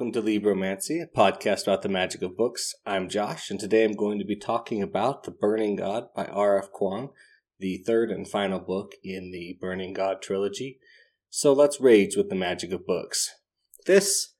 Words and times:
Welcome 0.00 0.12
to 0.14 0.22
Libromancy, 0.22 1.02
a 1.02 1.06
podcast 1.06 1.64
about 1.64 1.82
the 1.82 1.90
magic 1.90 2.22
of 2.22 2.34
books. 2.34 2.74
I'm 2.86 3.06
Josh, 3.06 3.50
and 3.50 3.60
today 3.60 3.84
I'm 3.84 3.92
going 3.92 4.18
to 4.18 4.24
be 4.24 4.34
talking 4.34 4.82
about 4.82 5.24
The 5.24 5.30
Burning 5.30 5.76
God 5.76 6.06
by 6.16 6.24
R.F. 6.24 6.70
Kuang, 6.72 7.10
the 7.58 7.82
third 7.84 8.10
and 8.10 8.26
final 8.26 8.60
book 8.60 8.92
in 9.04 9.30
the 9.30 9.58
Burning 9.60 9.92
God 9.92 10.22
trilogy. 10.22 10.78
So 11.28 11.52
let's 11.52 11.82
rage 11.82 12.16
with 12.16 12.30
the 12.30 12.34
magic 12.34 12.72
of 12.72 12.86
books. 12.86 13.28
This, 13.84 14.36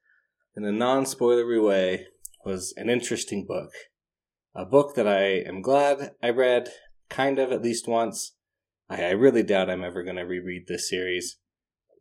in 0.56 0.64
a 0.64 0.72
non 0.72 1.04
spoilery 1.04 1.62
way, 1.62 2.06
was 2.42 2.72
an 2.78 2.88
interesting 2.88 3.44
book. 3.46 3.72
A 4.54 4.64
book 4.64 4.94
that 4.94 5.06
I 5.06 5.46
am 5.46 5.60
glad 5.60 6.12
I 6.22 6.30
read, 6.30 6.70
kind 7.10 7.38
of 7.38 7.52
at 7.52 7.60
least 7.60 7.86
once. 7.86 8.32
I, 8.88 9.04
I 9.04 9.10
really 9.10 9.42
doubt 9.42 9.68
I'm 9.68 9.84
ever 9.84 10.04
going 10.04 10.16
to 10.16 10.22
reread 10.22 10.68
this 10.68 10.88
series, 10.88 11.36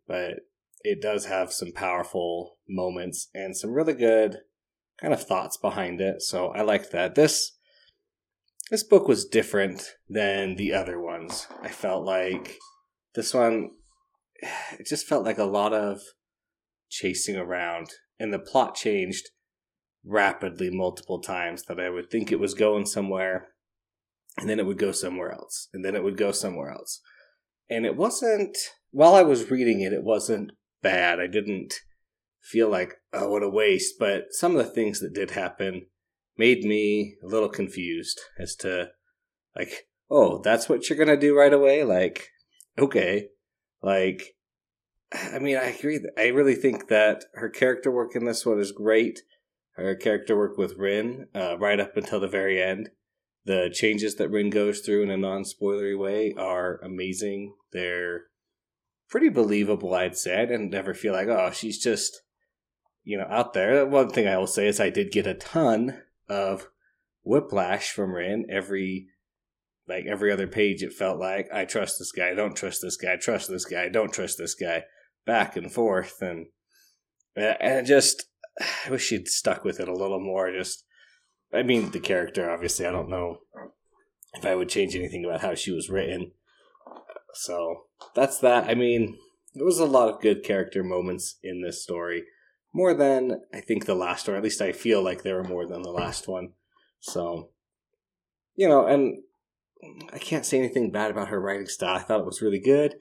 but 0.08 0.36
it 0.82 1.02
does 1.02 1.26
have 1.26 1.52
some 1.52 1.72
powerful 1.72 2.58
moments 2.68 3.30
and 3.34 3.56
some 3.56 3.72
really 3.72 3.94
good 3.94 4.38
kind 5.00 5.14
of 5.14 5.24
thoughts 5.24 5.58
behind 5.58 6.02
it. 6.02 6.22
So 6.22 6.50
I 6.50 6.62
liked 6.62 6.92
that. 6.92 7.16
This 7.16 7.58
this 8.70 8.84
book 8.84 9.08
was 9.08 9.26
different 9.26 9.96
than 10.08 10.56
the 10.56 10.74
other 10.74 11.00
ones. 11.00 11.48
I 11.62 11.70
felt 11.70 12.06
like 12.06 12.58
this 13.16 13.34
one 13.34 13.72
it 14.78 14.88
just 14.88 15.08
felt 15.08 15.26
like 15.26 15.38
a 15.38 15.44
lot 15.44 15.74
of 15.74 16.02
chasing 16.90 17.36
around 17.36 17.88
and 18.20 18.34
the 18.34 18.40
plot 18.40 18.76
changed 18.76 19.30
rapidly 20.06 20.70
multiple 20.70 21.20
times 21.20 21.64
that 21.64 21.80
I 21.80 21.90
would 21.90 22.10
think 22.10 22.32
it 22.32 22.40
was 22.40 22.54
going 22.54 22.86
somewhere 22.86 23.50
and 24.38 24.50
then 24.50 24.60
it 24.60 24.66
would 24.66 24.78
go 24.78 24.92
somewhere 24.92 25.32
else 25.32 25.68
and 25.74 25.84
then 25.84 25.96
it 25.96 26.04
would 26.04 26.18
go 26.18 26.32
somewhere 26.32 26.72
else. 26.72 27.02
And 27.70 27.86
it 27.86 27.98
wasn't 27.98 28.58
while 28.92 29.16
I 29.16 29.24
was 29.24 29.52
reading 29.52 29.82
it 29.82 29.94
it 29.94 30.04
wasn't 30.04 30.52
bad. 30.82 31.20
I 31.20 31.28
didn't 31.28 31.76
feel 32.42 32.70
like, 32.70 32.96
oh, 33.14 33.30
what 33.30 33.44
a 33.44 33.50
waste. 33.50 33.96
But 34.00 34.28
some 34.32 34.56
of 34.56 34.66
the 34.66 34.72
things 34.72 35.00
that 35.00 35.14
did 35.14 35.32
happen 35.32 35.88
made 36.38 36.64
me 36.64 37.16
a 37.24 37.28
little 37.28 37.50
confused 37.50 38.20
as 38.40 38.56
to, 38.58 38.90
like, 39.56 39.88
oh, 40.10 40.42
that's 40.42 40.70
what 40.70 40.90
you're 40.90 40.98
going 40.98 41.10
to 41.10 41.18
do 41.18 41.38
right 41.38 41.54
away? 41.54 41.84
Like, 41.84 42.30
okay. 42.78 43.28
Like, 43.82 44.36
I 45.12 45.40
mean, 45.40 45.58
I 45.58 45.66
agree. 45.66 46.00
I 46.18 46.28
really 46.28 46.56
think 46.56 46.88
that 46.90 47.26
her 47.34 47.50
character 47.50 47.92
work 47.92 48.16
in 48.16 48.26
this 48.26 48.46
one 48.46 48.60
is 48.60 48.72
great. 48.72 49.22
Her 49.76 49.96
character 49.96 50.38
work 50.38 50.58
with 50.58 50.78
Rin, 50.78 51.28
uh, 51.34 51.58
right 51.58 51.80
up 51.80 51.96
until 51.96 52.20
the 52.20 52.28
very 52.28 52.62
end. 52.62 52.90
The 53.46 53.72
changes 53.74 54.16
that 54.16 54.30
Rin 54.30 54.50
goes 54.50 54.82
through 54.82 55.04
in 55.04 55.10
a 55.10 55.18
non 55.18 55.44
spoilery 55.44 55.98
way 55.98 56.34
are 56.38 56.80
amazing. 56.84 57.56
They're 57.72 58.24
pretty 59.10 59.30
believable, 59.30 59.94
I'd 59.94 60.18
say. 60.18 60.42
I 60.42 60.46
didn't 60.46 60.74
ever 60.74 60.94
feel 60.94 61.14
like, 61.14 61.28
oh, 61.28 61.52
she's 61.52 61.80
just, 61.80 62.22
you 63.04 63.18
know, 63.18 63.28
out 63.30 63.54
there. 63.54 63.86
One 63.86 64.10
thing 64.10 64.28
I 64.28 64.38
will 64.38 64.48
say 64.48 64.68
is 64.68 64.80
I 64.80 64.90
did 64.90 65.12
get 65.12 65.28
a 65.28 65.34
ton 65.34 66.02
of 66.28 66.68
whiplash 67.24 67.92
from 67.92 68.14
Rin 68.14 68.46
every 68.50 69.08
like 69.88 70.06
every 70.06 70.32
other 70.32 70.48
page 70.48 70.84
it 70.84 70.94
felt 70.94 71.20
like 71.20 71.48
I 71.52 71.66
trust 71.66 71.98
this 71.98 72.12
guy, 72.12 72.34
don't 72.34 72.56
trust 72.56 72.82
this 72.82 72.96
guy, 72.96 73.16
trust 73.18 73.50
this 73.50 73.66
guy, 73.66 73.90
don't 73.90 74.14
trust 74.14 74.38
this 74.38 74.54
guy, 74.54 74.84
back 75.26 75.56
and 75.56 75.72
forth 75.72 76.22
and 76.22 76.48
and 77.36 77.86
just 77.86 78.26
I 78.86 78.92
wish 78.92 79.06
she'd 79.06 79.28
stuck 79.28 79.64
with 79.64 79.80
it 79.80 79.88
a 79.88 79.96
little 79.96 80.20
more 80.20 80.52
just 80.52 80.86
I 81.54 81.64
mean 81.64 81.92
the 81.92 82.00
character 82.00 82.50
obviously 82.50 82.86
I 82.86 82.92
don't 82.92 83.10
know 83.10 83.38
if 84.34 84.46
I 84.46 84.56
would 84.56 84.70
change 84.70 84.96
anything 84.96 85.26
about 85.26 85.42
how 85.42 85.56
she 85.56 85.72
was 85.72 85.90
written. 85.90 86.32
So 87.40 87.84
that's 88.16 88.40
that. 88.40 88.70
I 88.70 88.76
mean, 88.76 89.18
there 89.54 89.66
was 89.66 89.80
a 89.80 89.86
lot 89.86 90.10
of 90.10 90.22
good 90.22 90.44
character 90.44 90.84
moments 90.84 91.38
in 91.42 91.62
this 91.62 91.82
story. 91.82 92.24
More 92.74 92.94
than 92.94 93.42
I 93.54 93.62
think 93.62 93.86
the 93.86 93.96
last 93.96 94.28
one. 94.28 94.38
At 94.38 94.44
least 94.44 94.62
I 94.62 94.74
feel 94.74 95.02
like 95.02 95.24
there 95.24 95.38
were 95.38 95.44
more 95.44 95.66
than 95.66 95.82
the 95.82 95.92
last 95.92 96.28
one. 96.28 96.50
So, 97.00 97.52
you 98.56 98.68
know, 98.68 98.86
and 98.86 99.24
I 100.12 100.18
can't 100.18 100.46
say 100.46 100.60
anything 100.60 100.92
bad 100.92 101.12
about 101.12 101.30
her 101.30 101.40
writing 101.40 101.68
style. 101.68 101.96
I 101.96 102.00
thought 102.00 102.20
it 102.20 102.26
was 102.26 102.42
really 102.42 102.60
good. 102.60 102.96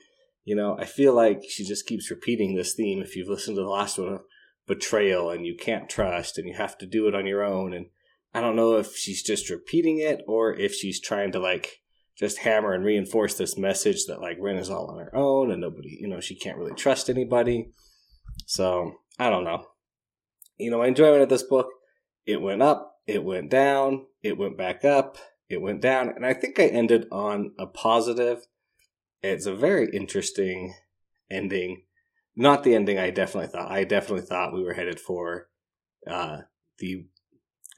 You 0.45 0.55
know, 0.55 0.77
I 0.79 0.85
feel 0.85 1.15
like 1.15 1.43
she 1.49 1.65
just 1.65 1.87
keeps 1.87 2.11
repeating 2.11 2.55
this 2.55 2.75
theme. 2.75 3.03
If 3.03 3.17
you've 3.17 3.29
listened 3.29 3.57
to 3.57 3.63
the 3.63 3.69
last 3.69 3.99
one, 3.99 4.21
betrayal 4.69 5.31
and 5.31 5.45
you 5.45 5.57
can't 5.57 5.91
trust 5.91 6.39
and 6.39 6.47
you 6.47 6.55
have 6.55 6.79
to 6.79 6.87
do 6.87 7.09
it 7.09 7.15
on 7.15 7.27
your 7.27 7.43
own. 7.43 7.75
And 7.75 7.87
I 8.33 8.41
don't 8.41 8.57
know 8.57 8.77
if 8.77 8.95
she's 8.97 9.23
just 9.23 9.51
repeating 9.51 9.99
it 9.99 10.23
or 10.29 10.55
if 10.55 10.75
she's 10.75 11.01
trying 11.01 11.33
to 11.33 11.41
like 11.41 11.83
just 12.19 12.39
hammer 12.39 12.73
and 12.73 12.85
reinforce 12.85 13.35
this 13.35 13.57
message 13.57 14.07
that 14.07 14.21
like 14.21 14.37
Rin 14.41 14.57
is 14.57 14.71
all 14.71 14.91
on 14.91 14.99
her 14.99 15.15
own 15.15 15.51
and 15.51 15.61
nobody, 15.61 15.97
you 16.01 16.09
know, 16.09 16.21
she 16.21 16.35
can't 16.35 16.59
really 16.59 16.75
trust 16.75 17.09
anybody. 17.09 17.71
So 18.47 18.95
I 19.19 19.31
don't 19.31 19.45
know. 19.45 19.67
You 20.59 20.71
know, 20.71 20.79
my 20.79 20.89
enjoyment 20.89 21.23
of 21.23 21.29
this 21.29 21.45
book, 21.45 21.69
it 22.27 22.43
went 22.43 22.63
up, 22.63 22.97
it 23.07 23.23
went 23.23 23.51
down, 23.51 24.07
it 24.23 24.37
went 24.37 24.59
back 24.59 24.85
up, 24.85 25.17
it 25.49 25.63
went 25.63 25.81
down, 25.81 26.09
and 26.09 26.27
I 26.27 26.35
think 26.35 26.59
I 26.59 26.67
ended 26.67 27.07
on 27.13 27.53
a 27.59 27.67
positive. 27.67 28.47
It's 29.23 29.47
a 29.47 29.55
very 29.55 29.89
interesting 29.93 30.75
ending. 31.31 31.85
Not 32.37 32.65
the 32.65 32.75
ending 32.75 32.99
I 32.99 33.11
definitely 33.11 33.49
thought. 33.49 33.71
I 33.71 33.85
definitely 33.85 34.27
thought 34.27 34.53
we 34.53 34.63
were 34.63 34.75
headed 34.75 34.99
for 35.01 35.49
uh, 36.07 36.39
the 36.79 37.07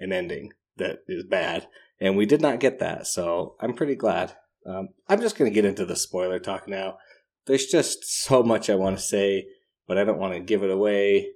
an 0.01 0.13
ending 0.13 0.53
that 0.79 1.01
is 1.07 1.25
bad 1.25 1.67
and 2.01 2.17
we 2.17 2.27
did 2.27 2.41
not 2.41 2.61
get 2.61 2.79
that. 2.79 3.07
So 3.07 3.57
I'm 3.61 3.75
pretty 3.75 3.95
glad. 3.95 4.33
Um, 4.67 4.89
I'm 5.09 5.21
just 5.21 5.37
going 5.37 5.51
to 5.51 5.55
get 5.55 5.65
into 5.65 5.85
the 5.85 5.97
spoiler 5.97 6.39
talk 6.39 6.69
now. 6.69 6.99
There's 7.47 7.67
just 7.67 8.05
so 8.05 8.43
much 8.43 8.69
I 8.71 8.75
want 8.75 8.99
to 8.99 9.03
say, 9.03 9.47
but 9.87 9.99
I 9.99 10.05
don't 10.05 10.19
want 10.19 10.35
to 10.35 10.41
give 10.41 10.63
it 10.63 10.71
away. 10.71 11.31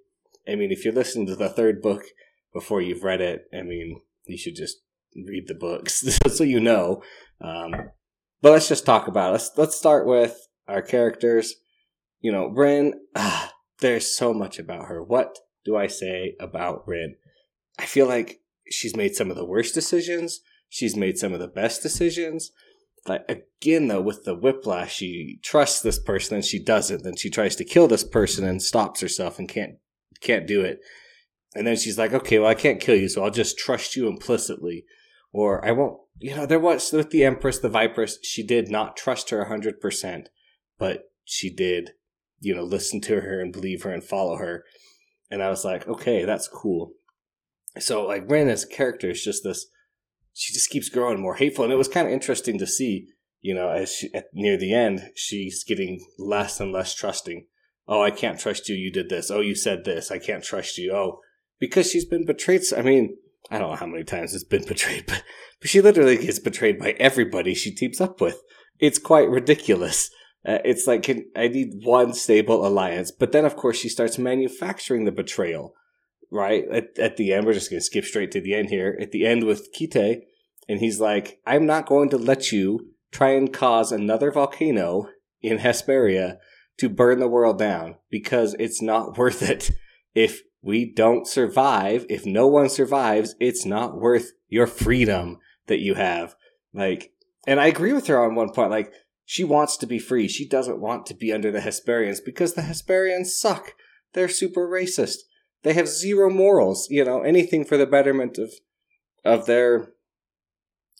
I 0.48 0.54
mean, 0.54 0.70
if 0.70 0.84
you're 0.84 0.94
listening 0.94 1.26
to 1.28 1.36
the 1.36 1.48
third 1.48 1.80
book 1.80 2.04
before 2.53 2.80
you've 2.80 3.03
read 3.03 3.20
it, 3.20 3.47
I 3.53 3.62
mean, 3.62 4.00
you 4.26 4.36
should 4.36 4.54
just 4.54 4.78
read 5.26 5.48
the 5.48 5.54
books 5.54 6.04
so 6.28 6.44
you 6.44 6.60
know. 6.60 7.03
Um, 7.41 7.72
but 8.42 8.53
let's 8.53 8.69
just 8.69 8.84
talk 8.86 9.08
about 9.08 9.30
it. 9.30 9.32
Let's 9.32 9.50
let's 9.56 9.76
start 9.76 10.06
with 10.06 10.36
our 10.69 10.82
characters. 10.82 11.54
You 12.20 12.32
know, 12.32 12.48
Rin. 12.48 12.94
Ah, 13.14 13.53
there's 13.80 14.14
so 14.14 14.32
much 14.34 14.58
about 14.58 14.86
her. 14.86 15.03
What 15.03 15.38
do 15.64 15.76
I 15.76 15.86
say 15.86 16.36
about 16.38 16.86
Rin? 16.86 17.16
I 17.78 17.86
feel 17.86 18.06
like 18.06 18.41
she's 18.70 18.97
made 18.97 19.14
some 19.14 19.30
of 19.30 19.36
the 19.36 19.47
worst 19.47 19.74
decisions. 19.74 20.41
She's 20.74 20.96
made 20.96 21.18
some 21.18 21.32
of 21.32 21.38
the 21.38 21.46
best 21.46 21.84
decisions. 21.84 22.50
Like 23.06 23.24
again 23.28 23.86
though, 23.86 24.00
with 24.00 24.24
the 24.24 24.34
whiplash, 24.34 24.94
she 24.96 25.38
trusts 25.40 25.80
this 25.80 26.00
person 26.00 26.34
and 26.34 26.44
she 26.44 26.58
doesn't. 26.58 27.04
Then 27.04 27.14
she 27.14 27.30
tries 27.30 27.54
to 27.56 27.64
kill 27.64 27.86
this 27.86 28.02
person 28.02 28.44
and 28.44 28.60
stops 28.60 29.00
herself 29.00 29.38
and 29.38 29.48
can't 29.48 29.76
can't 30.20 30.48
do 30.48 30.62
it. 30.62 30.80
And 31.54 31.64
then 31.64 31.76
she's 31.76 31.96
like, 31.96 32.12
okay, 32.12 32.40
well 32.40 32.50
I 32.50 32.56
can't 32.56 32.80
kill 32.80 32.96
you, 32.96 33.08
so 33.08 33.22
I'll 33.22 33.30
just 33.30 33.56
trust 33.56 33.94
you 33.94 34.08
implicitly. 34.08 34.84
Or 35.32 35.64
I 35.64 35.70
won't 35.70 36.00
you 36.18 36.34
know, 36.34 36.44
there 36.44 36.58
was 36.58 36.92
with 36.92 37.10
the 37.10 37.22
Empress, 37.22 37.60
the 37.60 37.70
Vipress, 37.70 38.16
she 38.24 38.44
did 38.44 38.68
not 38.68 38.96
trust 38.96 39.30
her 39.30 39.44
hundred 39.44 39.80
percent, 39.80 40.28
but 40.76 41.04
she 41.24 41.54
did, 41.54 41.91
you 42.41 42.52
know, 42.52 42.64
listen 42.64 43.00
to 43.02 43.20
her 43.20 43.41
and 43.41 43.52
believe 43.52 43.84
her 43.84 43.92
and 43.92 44.02
follow 44.02 44.38
her. 44.38 44.64
And 45.30 45.41
I 45.41 45.50
was 45.50 45.64
like, 45.64 45.86
okay, 45.86 46.24
that's 46.24 46.48
cool. 46.48 46.94
So 47.78 48.04
like 48.04 48.28
Rin 48.28 48.48
as 48.48 48.64
a 48.64 48.68
character 48.68 49.10
is 49.10 49.22
just 49.22 49.44
this 49.44 49.66
she 50.34 50.53
just 50.53 50.69
keeps 50.69 50.89
growing 50.89 51.21
more 51.21 51.37
hateful. 51.37 51.65
And 51.65 51.72
it 51.72 51.77
was 51.77 51.89
kind 51.89 52.06
of 52.06 52.12
interesting 52.12 52.59
to 52.59 52.67
see, 52.67 53.06
you 53.41 53.55
know, 53.55 53.71
as 53.71 53.91
she, 53.95 54.12
at, 54.12 54.27
near 54.34 54.59
the 54.59 54.75
end, 54.75 55.11
she's 55.15 55.65
getting 55.65 56.05
less 56.19 56.61
and 56.61 56.72
less 56.72 56.95
trusting. 56.95 57.47
Oh, 57.87 58.03
I 58.03 58.11
can't 58.11 58.39
trust 58.39 58.69
you. 58.69 58.75
You 58.75 58.91
did 58.91 59.09
this. 59.09 59.31
Oh, 59.31 59.41
you 59.41 59.54
said 59.54 59.84
this. 59.84 60.10
I 60.10 60.19
can't 60.19 60.42
trust 60.42 60.77
you. 60.77 60.92
Oh, 60.92 61.21
because 61.60 61.91
she's 61.91 62.04
been 62.04 62.27
betrayed. 62.27 62.63
I 62.77 62.83
mean, 62.83 63.16
I 63.51 63.59
don't 63.59 63.71
know 63.71 63.77
how 63.77 63.86
many 63.86 64.04
times 64.04 64.34
it's 64.34 64.45
been 64.45 64.65
betrayed, 64.69 65.07
but, 65.07 65.22
but 65.60 65.71
she 65.71 65.81
literally 65.81 66.19
gets 66.19 66.41
betrayed 66.41 66.78
by 66.78 66.91
everybody 66.98 67.54
she 67.54 67.72
teams 67.72 68.01
up 68.01 68.21
with. 68.21 68.41
It's 68.80 68.98
quite 68.98 69.28
ridiculous. 69.28 70.10
Uh, 70.47 70.59
it's 70.65 70.87
like, 70.87 71.04
can, 71.04 71.30
I 71.37 71.48
need 71.48 71.69
one 71.84 72.13
stable 72.13 72.66
alliance. 72.66 73.13
But 73.13 73.33
then, 73.33 73.45
of 73.45 73.57
course, 73.57 73.78
she 73.78 73.89
starts 73.89 74.19
manufacturing 74.19 75.04
the 75.04 75.13
betrayal 75.13 75.75
right? 76.34 76.65
At, 76.71 76.98
at 76.98 77.16
the 77.16 77.33
end, 77.33 77.47
we're 77.47 77.54
just 77.54 77.71
going 77.71 77.81
to 77.81 77.84
skip 77.84 78.04
straight 78.04 78.33
to 78.33 78.41
the 78.41 78.54
end 78.54 78.69
here. 78.69 78.98
At 79.01 79.13
the 79.13 79.25
end 79.25 79.45
with 79.45 79.69
Kite, 79.72 80.22
and 80.69 80.81
he's 80.81 81.01
like, 81.01 81.39
I'm 81.47 81.65
not 81.65 81.86
going 81.86 82.10
to 82.10 82.19
let 82.19 82.51
you 82.51 82.91
try 83.13 83.31
and 83.31 83.53
cause 83.53 83.92
another 83.92 84.33
volcano 84.33 85.09
in 85.41 85.59
Hesperia 85.59 86.39
to 86.78 86.89
burn 86.89 87.21
the 87.21 87.28
world 87.28 87.59
down 87.59 87.97
because 88.10 88.57
it's 88.59 88.83
not 88.83 89.16
worth 89.19 89.42
it. 89.42 89.71
If 90.15 90.42
we 90.60 90.92
don't 90.92 91.27
survive, 91.27 92.07
if 92.09 92.27
no 92.27 92.47
one 92.47 92.69
survives, 92.69 93.34
it's 93.39 93.65
not 93.65 94.01
worth 94.01 94.33
your 94.48 94.66
freedom 94.66 95.39
that 95.66 95.80
you 95.80 95.95
have. 95.95 96.34
Like, 96.72 97.13
and 97.47 97.60
I 97.60 97.66
agree 97.66 97.92
with 97.92 98.07
her 98.09 98.22
on 98.25 98.34
one 98.34 98.51
point. 98.51 98.71
Like, 98.71 98.92
she 99.25 99.45
wants 99.45 99.77
to 99.78 99.87
be 99.87 99.98
free. 99.98 100.28
She 100.28 100.48
doesn't 100.48 100.80
want 100.80 101.07
to 101.07 101.15
be 101.15 101.33
under 101.33 101.51
the 101.51 101.60
Hesperians 101.60 102.21
because 102.25 102.54
the 102.54 102.63
Hesperians 102.63 103.39
suck. 103.39 103.72
They're 104.13 104.28
super 104.28 104.69
racist. 104.69 105.19
They 105.65 105.72
have 105.72 105.89
zero 105.89 106.31
morals, 106.31 106.89
you 106.91 107.05
know, 107.05 107.22
anything 107.22 107.65
for 107.65 107.77
the 107.77 107.87
betterment 107.87 108.39
of 108.39 108.53
of 109.25 109.47
their 109.47 109.89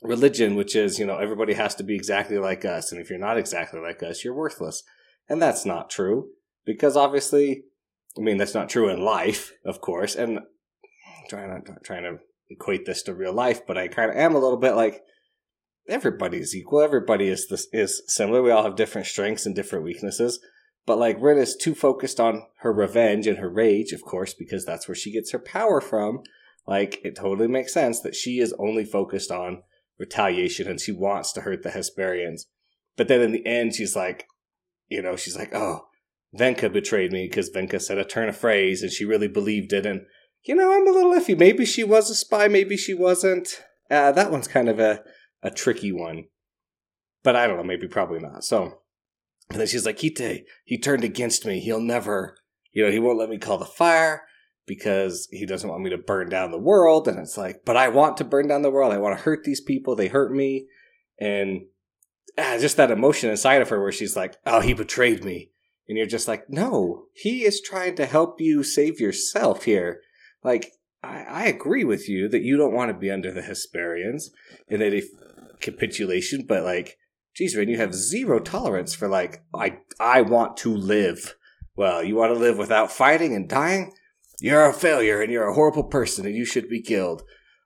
religion, 0.03 0.55
which 0.55 0.75
is, 0.75 0.99
you 0.99 1.07
know, 1.07 1.19
everybody 1.19 1.55
has 1.55 1.75
to 1.77 1.85
be 1.85 1.95
exactly 1.95 2.39
like 2.39 2.65
us, 2.65 2.91
and 2.91 3.01
if 3.01 3.11
you're 3.11 3.19
not 3.19 3.39
exactly 3.39 3.79
like 3.79 4.03
us, 4.03 4.25
you're 4.25 4.35
worthless. 4.35 4.83
And 5.29 5.41
that's 5.41 5.65
not 5.65 5.91
true, 5.91 6.31
because 6.65 6.97
obviously 6.97 7.65
I 8.17 8.21
mean, 8.21 8.37
that's 8.37 8.55
not 8.55 8.69
true 8.69 8.89
in 8.89 9.05
life, 9.05 9.53
of 9.65 9.81
course, 9.81 10.15
and 10.15 10.39
I'm 10.39 11.29
trying 11.29 11.49
not 11.49 11.85
trying 11.85 12.05
to 12.05 12.19
equate 12.49 12.87
this 12.87 13.03
to 13.05 13.15
real 13.15 13.33
life, 13.33 13.67
but 13.67 13.79
I 13.79 13.89
kind 13.89 14.11
of 14.11 14.17
am 14.17 14.35
a 14.35 14.39
little 14.39 14.59
bit 14.59 14.75
like 14.75 15.03
everybody's 15.89 16.55
equal. 16.55 16.81
Everybody 16.81 17.29
is 17.29 17.49
this 17.49 17.67
is 17.73 18.03
similar. 18.07 18.43
We 18.43 18.51
all 18.51 18.65
have 18.65 18.77
different 18.77 19.07
strengths 19.07 19.47
and 19.47 19.55
different 19.55 19.85
weaknesses. 19.85 20.41
But 20.87 20.99
like 20.99 21.17
Rin 21.21 21.39
is 21.39 21.57
too 21.57 21.75
focused 21.75 22.21
on 22.21 22.43
her 22.59 22.73
revenge 22.73 23.27
and 23.27 23.39
her 23.39 23.49
rage, 23.49 23.93
of 23.93 24.03
course, 24.03 24.35
because 24.35 24.65
that's 24.65 24.87
where 24.87 24.95
she 24.95 25.13
gets 25.13 25.33
her 25.33 25.39
power 25.39 25.81
from. 25.81 26.23
Like 26.67 27.01
it 27.05 27.17
totally 27.17 27.49
makes 27.49 27.73
sense 27.73 28.01
that 28.01 28.15
she 28.15 28.39
is 28.39 28.55
only 28.59 28.85
focused 28.85 29.31
on 29.31 29.63
retaliation 29.99 30.69
and 30.69 30.81
she 30.81 30.93
wants 30.93 31.33
to 31.33 31.43
hurt 31.43 31.63
the 31.63 31.71
Hesperians. 31.71 32.47
But 32.97 33.09
then 33.09 33.21
in 33.21 33.33
the 33.33 33.47
end, 33.47 33.75
she's 33.75 33.97
like, 33.97 34.27
you 34.89 35.03
know, 35.03 35.17
she's 35.17 35.37
like, 35.37 35.55
oh, 35.55 35.87
Venka 36.39 36.73
betrayed 36.73 37.13
me 37.13 37.27
because 37.29 37.51
Venka 37.51 37.81
said 37.81 37.99
a 37.99 38.05
turn 38.05 38.29
of 38.29 38.37
phrase 38.37 38.83
and 38.83 38.93
she 38.93 39.05
really 39.05 39.29
believed 39.29 39.73
it. 39.73 39.87
And, 39.87 40.03
you 40.45 40.55
know, 40.55 40.73
I'm 40.73 40.87
a 40.87 40.91
little 40.91 41.13
iffy. 41.13 41.39
Maybe 41.39 41.65
she 41.65 41.85
was 41.85 42.11
a 42.11 42.15
spy, 42.15 42.49
maybe 42.49 42.77
she 42.77 42.95
wasn't. 42.95 43.63
Uh, 43.91 44.13
that 44.13 44.31
one's 44.31 44.49
kind 44.49 44.69
of 44.69 44.79
a, 44.79 45.03
a 45.43 45.51
tricky 45.51 45.93
one. 45.93 46.25
But 47.23 47.37
I 47.37 47.47
don't 47.47 47.57
know, 47.57 47.65
maybe 47.65 47.89
probably 47.89 48.21
not. 48.21 48.45
So, 48.45 48.81
and 49.51 49.61
then 49.61 49.67
she's 49.67 49.87
like, 49.87 49.99
he 49.99 50.79
turned 50.79 51.05
against 51.05 51.47
me. 51.47 51.61
He'll 51.61 51.81
never, 51.81 52.37
you 52.73 52.85
know, 52.85 52.91
he 52.91 52.99
won't 52.99 53.19
let 53.19 53.29
me 53.29 53.39
call 53.39 53.59
the 53.59 53.65
fire 53.65 54.23
because 54.67 55.29
he 55.31 55.47
doesn't 55.47 55.69
want 55.69 55.83
me 55.83 55.91
to 55.91 55.99
burn 55.99 56.29
down 56.29 56.51
the 56.51 56.59
world. 56.59 57.07
And 57.07 57.19
it's 57.19 57.37
like, 57.37 57.63
but 57.65 57.77
I 57.77 57.89
want 57.89 58.17
to 58.17 58.25
burn 58.25 58.49
down 58.49 58.63
the 58.63 58.71
world. 58.71 58.93
I 58.93 58.99
want 58.99 59.17
to 59.17 59.23
hurt 59.23 59.45
these 59.45 59.61
people. 59.61 59.95
They 59.95 60.09
hurt 60.09 60.33
me. 60.33 60.67
And 61.21 61.67
ah, 62.39 62.57
just 62.59 62.77
that 62.79 62.91
emotion 62.91 63.31
inside 63.31 63.63
of 63.63 63.69
her 63.69 63.81
where 63.81 63.93
she's 63.93 64.17
like, 64.17 64.37
oh, 64.47 64.61
he 64.61 64.73
betrayed 64.73 65.25
me. 65.25 65.51
And 65.89 65.99
you're 65.99 66.07
just 66.07 66.29
like, 66.29 66.49
no, 66.49 67.05
he 67.13 67.45
is 67.45 67.61
trying 67.61 67.95
to 67.97 68.07
help 68.07 68.41
you 68.41 68.63
save 68.63 69.01
yourself 69.01 69.65
here. 69.65 70.01
Like, 70.43 70.73
I, 71.03 71.25
I 71.25 71.45
agree 71.45 71.85
with 71.85 72.09
you 72.09 72.29
that 72.31 72.43
you 72.43 72.57
don't 72.57 72.75
want 72.75 72.91
to 72.91 72.99
be 72.99 73.11
under 73.11 73.31
the 73.31 73.43
Hesperians 73.43 74.31
in 74.67 74.81
a 74.81 75.03
capitulation, 75.61 76.47
but 76.49 76.65
like, 76.65 76.97
geez, 77.35 77.57
Rin, 77.57 77.69
you 77.69 77.77
have 77.77 77.95
zero 77.95 78.39
tolerance 78.39 78.95
for 78.95 79.09
like, 79.09 79.43
I, 79.55 79.79
I 79.99 80.23
want 80.23 80.57
to 80.59 80.75
live. 80.75 81.37
Well, 81.77 82.05
you 82.05 82.17
want 82.17 82.33
to 82.33 82.39
live 82.39 82.57
without 82.57 82.93
fighting 82.93 83.35
and 83.35 83.49
dying? 83.49 83.93
You're 84.41 84.67
a 84.67 84.73
failure 84.73 85.21
and 85.21 85.33
you're 85.33 85.49
a 85.49 85.55
horrible 85.55 85.85
person 85.85 86.27
and 86.27 86.35
you 86.35 86.45
should 86.45 86.69
be 86.69 86.81
killed. 86.81 87.23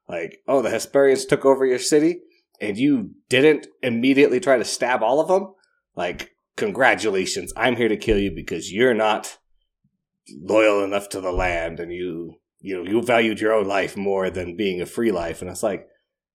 Like, 0.09 0.41
oh, 0.49 0.63
the 0.63 0.71
Hesperians 0.71 1.27
took 1.27 1.45
over 1.45 1.67
your 1.67 1.79
city 1.79 2.21
and 2.61 2.79
you 2.79 3.11
didn't 3.29 3.67
immediately 3.83 4.41
try 4.41 4.57
to 4.57 4.65
stab 4.65 5.03
all 5.03 5.21
of 5.21 5.29
them? 5.29 5.55
Like, 5.95 6.31
congratulations. 6.57 7.53
I'm 7.57 7.77
here 7.77 7.89
to 7.89 7.97
kill 7.97 8.19
you 8.19 8.31
because 8.31 8.73
you're 8.73 8.95
not 8.95 9.39
loyal 10.41 10.83
enough 10.83 11.09
to 11.11 11.21
the 11.21 11.33
land 11.33 11.79
and 11.79 11.93
you, 11.93 12.37
you 12.61 12.77
know, 12.77 12.91
you 12.91 13.03
valued 13.03 13.41
your 13.41 13.53
own 13.53 13.67
life 13.67 13.97
more 13.97 14.31
than 14.31 14.57
being 14.57 14.81
a 14.81 14.87
free 14.87 15.13
life. 15.13 15.43
And 15.43 15.51
it's 15.51 15.63
like, 15.63 15.87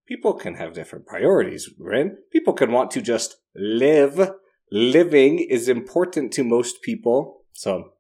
people 0.08 0.34
can 0.34 0.56
have 0.56 0.74
different 0.74 1.06
priorities, 1.06 1.70
Rin. 1.78 2.18
People 2.32 2.54
can 2.54 2.72
want 2.72 2.92
to 2.92 3.02
just 3.02 3.38
live. 3.56 4.32
Living 4.72 5.40
is 5.40 5.70
important 5.70 6.32
to 6.34 6.44
most 6.44 6.82
people. 6.82 7.44
So 7.54 7.94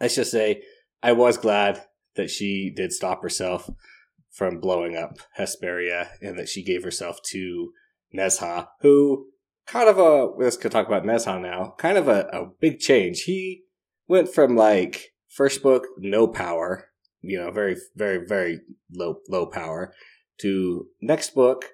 let's 0.00 0.14
just 0.14 0.30
say 0.30 0.62
I 1.02 1.12
was 1.12 1.36
glad 1.36 1.84
that 2.16 2.30
she 2.30 2.72
did 2.74 2.92
stop 2.92 3.22
herself 3.22 3.70
from 4.30 4.60
blowing 4.60 4.96
up 4.96 5.18
Hesperia 5.34 6.10
and 6.20 6.38
that 6.38 6.48
she 6.48 6.62
gave 6.62 6.84
herself 6.84 7.20
to 7.30 7.72
Nezha, 8.16 8.68
who 8.80 9.26
kind 9.66 9.88
of 9.88 9.98
a 9.98 10.26
let's 10.36 10.56
talk 10.56 10.86
about 10.86 11.04
Nezha 11.04 11.40
now. 11.40 11.74
Kind 11.78 11.98
of 11.98 12.08
a, 12.08 12.26
a 12.32 12.46
big 12.60 12.78
change. 12.78 13.22
He 13.22 13.62
went 14.06 14.32
from 14.32 14.56
like 14.56 15.12
first 15.28 15.62
book 15.62 15.86
no 15.98 16.26
power, 16.26 16.88
you 17.20 17.38
know, 17.38 17.50
very 17.50 17.76
very 17.96 18.24
very 18.26 18.60
low 18.92 19.18
low 19.28 19.46
power, 19.46 19.92
to 20.40 20.88
next 21.00 21.34
book. 21.34 21.64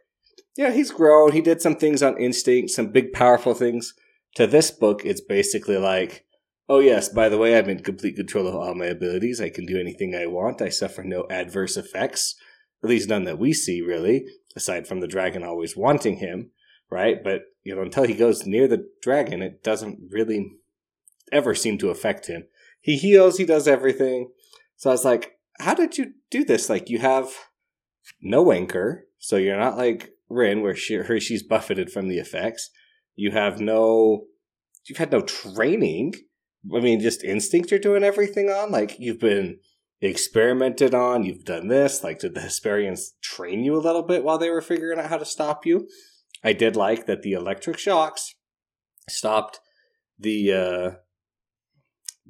Yeah, 0.56 0.70
he's 0.70 0.90
grown. 0.90 1.32
He 1.32 1.40
did 1.40 1.60
some 1.60 1.76
things 1.76 2.02
on 2.02 2.18
instinct, 2.18 2.70
some 2.70 2.92
big 2.92 3.12
powerful 3.12 3.54
things. 3.54 3.94
To 4.36 4.46
this 4.46 4.70
book, 4.70 5.02
it's 5.04 5.20
basically 5.20 5.76
like 5.76 6.24
Oh, 6.68 6.78
yes, 6.78 7.10
by 7.10 7.28
the 7.28 7.36
way, 7.36 7.58
I'm 7.58 7.68
in 7.68 7.80
complete 7.80 8.16
control 8.16 8.46
of 8.46 8.54
all 8.54 8.74
my 8.74 8.86
abilities. 8.86 9.40
I 9.40 9.50
can 9.50 9.66
do 9.66 9.78
anything 9.78 10.14
I 10.14 10.26
want. 10.26 10.62
I 10.62 10.70
suffer 10.70 11.04
no 11.04 11.26
adverse 11.28 11.76
effects, 11.76 12.36
at 12.82 12.88
least 12.88 13.08
none 13.08 13.24
that 13.24 13.38
we 13.38 13.52
see, 13.52 13.82
really, 13.82 14.26
aside 14.56 14.86
from 14.86 15.00
the 15.00 15.06
dragon 15.06 15.44
always 15.44 15.76
wanting 15.76 16.16
him, 16.16 16.52
right? 16.90 17.22
But, 17.22 17.42
you 17.64 17.74
know, 17.74 17.82
until 17.82 18.04
he 18.04 18.14
goes 18.14 18.46
near 18.46 18.66
the 18.66 18.88
dragon, 19.02 19.42
it 19.42 19.62
doesn't 19.62 19.98
really 20.10 20.52
ever 21.30 21.54
seem 21.54 21.76
to 21.78 21.90
affect 21.90 22.28
him. 22.28 22.44
He 22.80 22.96
heals, 22.96 23.36
he 23.36 23.44
does 23.44 23.68
everything. 23.68 24.30
So 24.76 24.88
I 24.88 24.94
was 24.94 25.04
like, 25.04 25.38
how 25.60 25.74
did 25.74 25.98
you 25.98 26.14
do 26.30 26.44
this? 26.44 26.70
Like, 26.70 26.88
you 26.88 26.98
have 26.98 27.30
no 28.20 28.52
anchor, 28.52 29.06
so 29.18 29.36
you're 29.36 29.58
not 29.58 29.76
like 29.76 30.10
Rin, 30.28 30.62
where 30.62 30.74
she, 30.74 30.94
her, 30.94 31.20
she's 31.20 31.42
buffeted 31.42 31.90
from 31.90 32.08
the 32.08 32.18
effects. 32.18 32.70
You 33.16 33.30
have 33.30 33.60
no, 33.60 34.24
you've 34.86 34.98
had 34.98 35.12
no 35.12 35.20
training 35.20 36.14
I 36.74 36.80
mean, 36.80 37.00
just 37.00 37.24
instinct 37.24 37.70
you're 37.70 37.80
doing 37.80 38.04
everything 38.04 38.48
on? 38.48 38.70
Like, 38.70 38.98
you've 38.98 39.20
been 39.20 39.58
experimented 40.00 40.94
on, 40.94 41.24
you've 41.24 41.44
done 41.44 41.68
this. 41.68 42.02
Like, 42.02 42.20
did 42.20 42.34
the 42.34 42.40
Hesperians 42.40 43.12
train 43.22 43.64
you 43.64 43.76
a 43.76 43.82
little 43.82 44.02
bit 44.02 44.24
while 44.24 44.38
they 44.38 44.50
were 44.50 44.62
figuring 44.62 44.98
out 44.98 45.10
how 45.10 45.18
to 45.18 45.24
stop 45.24 45.66
you? 45.66 45.88
I 46.42 46.52
did 46.52 46.76
like 46.76 47.06
that 47.06 47.22
the 47.22 47.32
electric 47.32 47.78
shocks 47.78 48.34
stopped 49.08 49.60
the, 50.18 50.52
uh, 50.52 50.90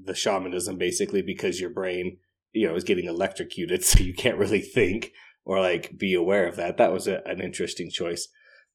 the 0.01 0.15
shamanism 0.15 0.79
basically 0.79 1.23
because 1.23 1.61
your 1.61 1.71
brain, 1.71 2.19
you 2.53 2.67
know, 2.67 2.75
is 2.75 2.85
getting 2.85 3.07
electrocuted, 3.07 3.85
so 3.85 4.01
you 4.01 4.15
can't 4.15 4.39
really 4.39 4.61
think 4.61 5.13
or 5.45 5.61
like 5.61 5.99
be 5.99 6.15
aware 6.15 6.47
of 6.47 6.57
that. 6.57 6.77
That 6.77 6.93
was 6.93 7.07
a, 7.07 7.23
an 7.27 7.41
interesting 7.41 7.91
choice. 7.91 8.29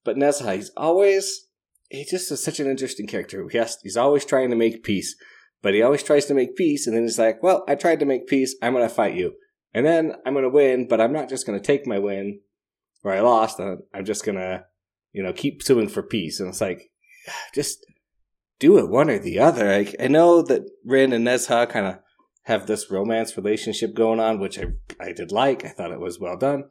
But 0.04 0.16
Nezha, 0.16 0.56
he's 0.56 0.72
always 0.78 1.48
he 1.90 2.06
just 2.06 2.32
is 2.32 2.44
such 2.44 2.60
an 2.60 2.68
interesting 2.68 3.08
character. 3.08 3.48
Has, 3.54 3.78
he's 3.82 3.98
always 3.98 4.26
trying 4.26 4.50
to 4.52 4.56
make 4.56 4.84
peace. 4.84 5.16
But 5.62 5.74
he 5.74 5.82
always 5.82 6.04
tries 6.04 6.26
to 6.28 6.34
make 6.34 6.56
peace, 6.56 6.88
and 6.88 6.96
then 6.96 7.04
he's 7.04 7.20
like, 7.20 7.44
well, 7.44 7.66
I 7.68 7.76
tried 7.76 8.00
to 8.00 8.06
make 8.06 8.28
peace, 8.28 8.56
I'm 8.62 8.74
going 8.74 8.88
to 8.88 8.94
fight 8.94 9.16
you. 9.16 9.34
And 9.74 9.86
then 9.86 10.14
I'm 10.26 10.34
going 10.34 10.44
to 10.44 10.50
win, 10.50 10.88
but 10.88 11.02
I'm 11.02 11.12
not 11.12 11.28
just 11.28 11.46
going 11.46 11.60
to 11.60 11.66
take 11.66 11.86
my 11.86 12.00
win, 12.00 12.40
or 13.04 13.12
I 13.12 13.20
lost, 13.20 13.60
I'm 13.60 14.06
just 14.06 14.24
going 14.24 14.38
to, 14.38 14.64
you 15.12 15.22
know, 15.22 15.34
keep 15.34 15.62
suing 15.62 15.90
for 15.90 16.02
peace. 16.02 16.40
And 16.40 16.50
it's 16.50 16.62
like, 16.62 16.90
just 17.54 17.86
do 18.60 18.78
it 18.78 18.90
one 18.90 19.10
or 19.10 19.20
the 19.20 19.40
other. 19.40 19.70
I, 19.70 19.94
I 20.00 20.08
know 20.08 20.42
that 20.44 20.64
Rin 20.86 21.12
and 21.12 21.28
Nezha 21.28 21.70
kind 21.70 21.86
of 21.86 22.00
have 22.44 22.68
this 22.68 22.90
romance 22.90 23.38
relationship 23.38 23.94
going 23.94 24.20
on, 24.20 24.40
which 24.40 24.58
I, 24.58 24.66
I 25.00 25.12
did 25.12 25.32
like. 25.32 25.66
I 25.66 25.70
thought 25.70 25.92
it 25.92 26.00
was 26.00 26.20
well 26.20 26.38
done. 26.38 26.66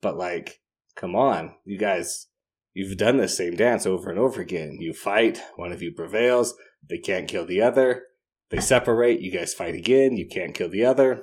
But 0.00 0.16
like, 0.16 0.60
come 0.96 1.14
on, 1.14 1.54
you 1.64 1.78
guys, 1.78 2.26
you've 2.72 2.96
done 2.98 3.16
the 3.16 3.28
same 3.28 3.56
dance 3.56 3.86
over 3.86 4.10
and 4.10 4.18
over 4.18 4.40
again. 4.40 4.78
You 4.80 4.92
fight, 4.92 5.40
one 5.56 5.72
of 5.72 5.82
you 5.82 5.92
prevails, 5.92 6.54
they 6.88 6.98
can't 6.98 7.28
kill 7.28 7.46
the 7.46 7.62
other. 7.62 8.04
They 8.50 8.60
separate. 8.60 9.20
You 9.20 9.30
guys 9.30 9.54
fight 9.54 9.74
again. 9.74 10.16
You 10.16 10.26
can't 10.26 10.54
kill 10.54 10.68
the 10.68 10.84
other 10.84 11.22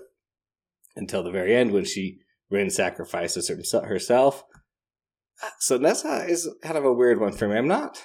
until 0.96 1.24
the 1.24 1.32
very 1.32 1.56
end 1.56 1.72
when 1.72 1.86
she 1.86 2.20
Rin 2.50 2.70
sacrifices 2.70 3.50
herself. 3.74 4.46
So 5.60 5.78
Nezha 5.78 6.30
is 6.30 6.50
kind 6.64 6.78
of 6.78 6.86
a 6.86 6.94
weird 6.94 7.20
one 7.20 7.34
for 7.34 7.48
me. 7.48 7.58
I'm 7.58 7.68
not. 7.68 8.02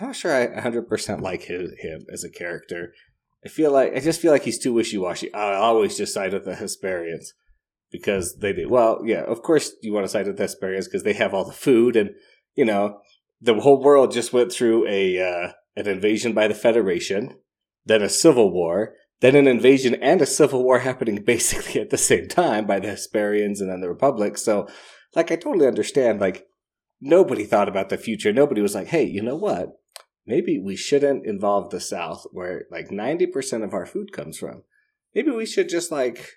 I'm 0.00 0.08
not 0.08 0.16
sure 0.16 0.34
I 0.34 0.48
100% 0.48 1.20
like 1.20 1.44
his, 1.44 1.70
him 1.78 2.04
as 2.12 2.24
a 2.24 2.30
character. 2.30 2.92
I 3.44 3.48
feel 3.48 3.72
like 3.72 3.94
I 3.94 4.00
just 4.00 4.20
feel 4.20 4.32
like 4.32 4.44
he's 4.44 4.58
too 4.58 4.72
wishy 4.72 4.98
washy. 4.98 5.32
I 5.34 5.54
always 5.54 5.96
just 5.96 6.14
side 6.14 6.32
with 6.32 6.44
the 6.44 6.54
Hesperians 6.54 7.28
because 7.90 8.36
they 8.36 8.52
do 8.52 8.68
well. 8.68 9.02
Yeah, 9.04 9.22
of 9.22 9.42
course 9.42 9.72
you 9.82 9.92
want 9.92 10.04
to 10.04 10.08
side 10.08 10.26
with 10.26 10.36
the 10.36 10.44
Hesperians 10.44 10.84
because 10.86 11.02
they 11.02 11.14
have 11.14 11.34
all 11.34 11.44
the 11.44 11.52
food 11.52 11.96
and 11.96 12.10
you 12.54 12.64
know 12.64 13.00
the 13.40 13.54
whole 13.54 13.82
world 13.82 14.12
just 14.12 14.32
went 14.32 14.52
through 14.52 14.86
a 14.88 15.20
uh, 15.20 15.52
an 15.76 15.88
invasion 15.88 16.32
by 16.32 16.48
the 16.48 16.54
Federation, 16.54 17.36
then 17.84 18.02
a 18.02 18.08
civil 18.08 18.52
war, 18.52 18.94
then 19.20 19.34
an 19.34 19.48
invasion 19.48 19.94
and 19.96 20.22
a 20.22 20.26
civil 20.26 20.62
war 20.62 20.80
happening 20.80 21.22
basically 21.26 21.80
at 21.80 21.90
the 21.90 21.98
same 21.98 22.28
time 22.28 22.66
by 22.66 22.78
the 22.78 22.88
Hesperians 22.88 23.60
and 23.60 23.70
then 23.70 23.80
the 23.80 23.88
Republic. 23.88 24.38
So, 24.38 24.68
like, 25.14 25.30
I 25.30 25.36
totally 25.36 25.66
understand. 25.66 26.20
Like, 26.20 26.46
nobody 27.00 27.44
thought 27.44 27.68
about 27.68 27.88
the 27.88 27.98
future. 27.98 28.32
Nobody 28.32 28.60
was 28.60 28.74
like, 28.74 28.88
hey, 28.88 29.04
you 29.04 29.22
know 29.22 29.36
what? 29.36 29.70
Maybe 30.26 30.58
we 30.58 30.76
shouldn't 30.76 31.26
involve 31.26 31.70
the 31.70 31.80
South 31.80 32.26
where 32.32 32.66
like 32.70 32.88
90% 32.88 33.64
of 33.64 33.74
our 33.74 33.86
food 33.86 34.12
comes 34.12 34.38
from. 34.38 34.62
Maybe 35.14 35.30
we 35.30 35.46
should 35.46 35.68
just 35.68 35.90
like 35.90 36.28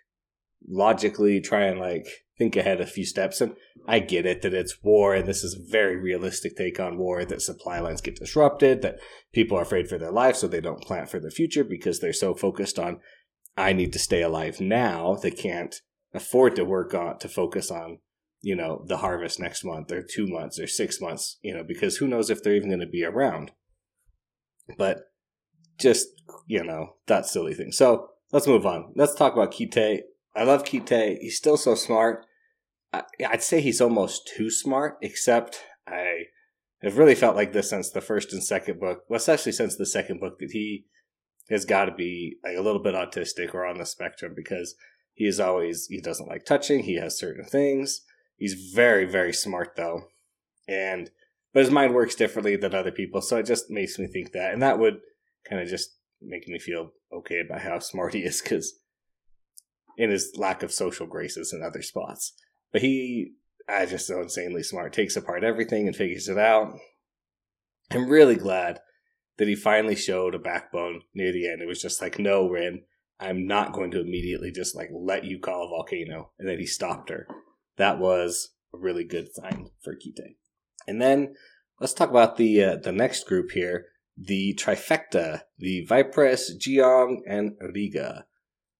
logically 0.67 1.39
try 1.39 1.65
and 1.65 1.79
like 1.79 2.07
think 2.37 2.55
ahead 2.55 2.81
a 2.81 2.85
few 2.85 3.05
steps. 3.05 3.41
And 3.41 3.55
I 3.87 3.99
get 3.99 4.25
it 4.25 4.41
that 4.41 4.53
it's 4.53 4.83
war, 4.83 5.15
and 5.15 5.27
this 5.27 5.43
is 5.43 5.53
a 5.53 5.71
very 5.71 5.95
realistic 5.95 6.55
take 6.57 6.79
on 6.79 6.97
war 6.97 7.23
that 7.23 7.41
supply 7.41 7.79
lines 7.79 8.01
get 8.01 8.17
disrupted, 8.17 8.81
that 8.81 8.99
people 9.33 9.57
are 9.57 9.63
afraid 9.63 9.87
for 9.87 9.97
their 9.97 10.11
life, 10.11 10.35
so 10.35 10.47
they 10.47 10.61
don't 10.61 10.81
plant 10.81 11.09
for 11.09 11.19
the 11.19 11.31
future 11.31 11.63
because 11.63 11.99
they're 11.99 12.13
so 12.13 12.33
focused 12.33 12.79
on, 12.79 12.99
I 13.55 13.73
need 13.73 13.93
to 13.93 13.99
stay 13.99 14.21
alive 14.21 14.59
now. 14.59 15.15
They 15.15 15.31
can't 15.31 15.75
afford 16.13 16.55
to 16.55 16.65
work 16.65 16.93
on 16.93 17.19
to 17.19 17.29
focus 17.29 17.71
on, 17.71 17.99
you 18.41 18.55
know, 18.55 18.83
the 18.87 18.97
harvest 18.97 19.39
next 19.39 19.63
month 19.63 19.91
or 19.91 20.01
two 20.03 20.27
months 20.27 20.59
or 20.59 20.67
six 20.67 20.99
months, 20.99 21.37
you 21.41 21.53
know, 21.53 21.63
because 21.63 21.97
who 21.97 22.07
knows 22.07 22.29
if 22.29 22.43
they're 22.43 22.55
even 22.55 22.69
going 22.69 22.79
to 22.79 22.87
be 22.87 23.03
around. 23.03 23.51
But 24.77 25.11
just, 25.77 26.07
you 26.47 26.63
know, 26.63 26.95
that 27.07 27.25
silly 27.25 27.53
thing. 27.53 27.71
So 27.71 28.09
let's 28.31 28.47
move 28.47 28.65
on. 28.65 28.93
Let's 28.95 29.15
talk 29.15 29.33
about 29.33 29.51
Kite. 29.51 30.03
I 30.35 30.43
love 30.43 30.65
Kite. 30.65 31.19
He's 31.21 31.37
still 31.37 31.57
so 31.57 31.75
smart. 31.75 32.25
I'd 32.93 33.43
say 33.43 33.61
he's 33.61 33.81
almost 33.81 34.31
too 34.35 34.49
smart, 34.49 34.97
except 35.01 35.61
I 35.87 36.25
have 36.81 36.97
really 36.97 37.15
felt 37.15 37.35
like 37.35 37.51
this 37.51 37.69
since 37.69 37.89
the 37.89 38.01
first 38.01 38.31
and 38.31 38.43
second 38.43 38.79
book, 38.79 39.03
well, 39.09 39.17
especially 39.17 39.51
since 39.51 39.75
the 39.75 39.85
second 39.85 40.19
book, 40.19 40.39
that 40.39 40.51
he 40.51 40.85
has 41.49 41.65
got 41.65 41.85
to 41.85 41.91
be 41.91 42.37
like 42.43 42.57
a 42.57 42.61
little 42.61 42.81
bit 42.81 42.95
autistic 42.95 43.53
or 43.53 43.65
on 43.65 43.77
the 43.77 43.85
spectrum 43.85 44.33
because 44.35 44.75
he 45.13 45.25
is 45.25 45.39
always 45.39 45.87
he 45.87 46.01
doesn't 46.01 46.27
like 46.27 46.45
touching. 46.45 46.83
He 46.83 46.95
has 46.95 47.17
certain 47.17 47.45
things. 47.45 48.01
He's 48.37 48.71
very 48.73 49.05
very 49.05 49.33
smart 49.33 49.75
though, 49.75 50.03
and 50.67 51.09
but 51.55 51.61
his 51.61 51.71
mind 51.71 51.95
works 51.95 52.15
differently 52.15 52.57
than 52.57 52.75
other 52.75 52.91
people. 52.91 53.21
So 53.21 53.37
it 53.37 53.45
just 53.45 53.71
makes 53.71 53.97
me 53.97 54.07
think 54.07 54.33
that, 54.33 54.51
and 54.51 54.61
that 54.61 54.77
would 54.77 54.99
kind 55.49 55.61
of 55.61 55.69
just 55.69 55.95
make 56.21 56.49
me 56.49 56.59
feel 56.59 56.91
okay 57.13 57.39
about 57.39 57.61
how 57.61 57.79
smart 57.79 58.13
he 58.13 58.19
is 58.19 58.41
because 58.41 58.77
in 59.97 60.09
his 60.09 60.33
lack 60.35 60.63
of 60.63 60.73
social 60.73 61.07
graces 61.07 61.53
in 61.53 61.63
other 61.63 61.81
spots. 61.81 62.33
But 62.73 62.81
he, 62.81 63.35
I 63.69 63.85
just 63.85 64.05
so 64.05 64.21
insanely 64.21 64.63
smart. 64.63 64.91
Takes 64.91 65.15
apart 65.15 65.45
everything 65.45 65.87
and 65.87 65.95
figures 65.95 66.27
it 66.27 66.37
out. 66.37 66.73
I'm 67.89 68.09
really 68.09 68.35
glad 68.35 68.81
that 69.37 69.47
he 69.47 69.55
finally 69.55 69.95
showed 69.95 70.35
a 70.35 70.39
backbone 70.39 71.03
near 71.13 71.31
the 71.31 71.49
end. 71.49 71.61
It 71.61 71.69
was 71.69 71.81
just 71.81 72.01
like, 72.01 72.19
no, 72.19 72.49
Rin, 72.49 72.81
I'm 73.17 73.47
not 73.47 73.71
going 73.71 73.91
to 73.91 74.01
immediately 74.01 74.51
just 74.51 74.75
like 74.75 74.89
let 74.91 75.23
you 75.23 75.39
call 75.39 75.63
a 75.63 75.69
volcano. 75.69 76.31
And 76.37 76.49
then 76.49 76.59
he 76.59 76.65
stopped 76.65 77.09
her. 77.09 77.27
That 77.77 77.97
was 77.97 78.49
a 78.73 78.77
really 78.77 79.05
good 79.05 79.33
sign 79.33 79.69
for 79.81 79.95
Kite. 79.95 80.35
And 80.87 81.01
then 81.01 81.35
let's 81.79 81.93
talk 81.93 82.09
about 82.09 82.37
the 82.37 82.63
uh, 82.63 82.75
the 82.77 82.91
next 82.91 83.25
group 83.27 83.51
here, 83.51 83.87
the 84.17 84.53
trifecta, 84.53 85.41
the 85.57 85.85
Vipress, 85.87 86.51
Jiang, 86.57 87.17
and 87.27 87.53
Riga. 87.73 88.25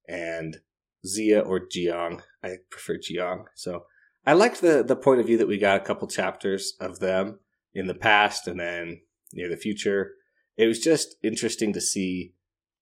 And 0.07 0.57
Zia 1.05 1.39
or 1.39 1.59
Jiang. 1.59 2.21
I 2.43 2.57
prefer 2.69 2.97
Jiang. 2.97 3.45
So 3.55 3.85
I 4.25 4.33
liked 4.33 4.61
the 4.61 4.83
the 4.83 4.95
point 4.95 5.19
of 5.19 5.27
view 5.27 5.37
that 5.37 5.47
we 5.47 5.57
got 5.57 5.81
a 5.81 5.85
couple 5.85 6.07
chapters 6.07 6.73
of 6.79 6.99
them 6.99 7.39
in 7.73 7.87
the 7.87 7.93
past 7.93 8.47
and 8.47 8.59
then 8.59 9.01
near 9.33 9.49
the 9.49 9.57
future. 9.57 10.13
It 10.57 10.67
was 10.67 10.79
just 10.79 11.15
interesting 11.23 11.73
to 11.73 11.81
see 11.81 12.33